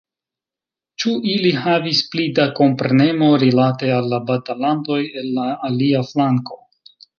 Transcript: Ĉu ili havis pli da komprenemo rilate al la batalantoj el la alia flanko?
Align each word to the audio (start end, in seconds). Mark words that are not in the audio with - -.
Ĉu 1.03 1.11
ili 1.33 1.51
havis 1.65 2.01
pli 2.13 2.25
da 2.39 2.47
komprenemo 2.61 3.29
rilate 3.45 3.93
al 3.99 4.09
la 4.15 4.21
batalantoj 4.33 4.99
el 5.23 5.31
la 5.39 5.47
alia 5.71 6.05
flanko? 6.11 6.63